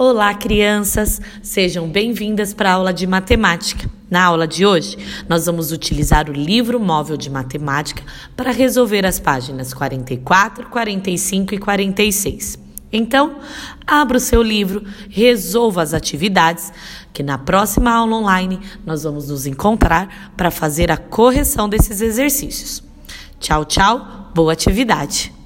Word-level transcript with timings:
Olá, 0.00 0.32
crianças! 0.32 1.20
Sejam 1.42 1.88
bem-vindas 1.88 2.54
para 2.54 2.70
a 2.70 2.74
aula 2.74 2.92
de 2.92 3.04
matemática. 3.04 3.90
Na 4.08 4.26
aula 4.26 4.46
de 4.46 4.64
hoje, 4.64 4.96
nós 5.28 5.46
vamos 5.46 5.72
utilizar 5.72 6.30
o 6.30 6.32
livro 6.32 6.78
móvel 6.78 7.16
de 7.16 7.28
matemática 7.28 8.04
para 8.36 8.52
resolver 8.52 9.04
as 9.04 9.18
páginas 9.18 9.74
44, 9.74 10.68
45 10.68 11.52
e 11.52 11.58
46. 11.58 12.58
Então, 12.92 13.40
abra 13.84 14.18
o 14.18 14.20
seu 14.20 14.40
livro, 14.40 14.84
resolva 15.10 15.82
as 15.82 15.92
atividades, 15.92 16.72
que 17.12 17.24
na 17.24 17.36
próxima 17.36 17.90
aula 17.90 18.18
online 18.18 18.60
nós 18.86 19.02
vamos 19.02 19.28
nos 19.28 19.46
encontrar 19.46 20.30
para 20.36 20.52
fazer 20.52 20.92
a 20.92 20.96
correção 20.96 21.68
desses 21.68 22.00
exercícios. 22.00 22.84
Tchau, 23.40 23.64
tchau, 23.64 24.30
boa 24.32 24.52
atividade! 24.52 25.37